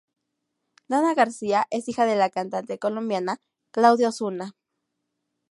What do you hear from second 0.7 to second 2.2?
Danna García es hija de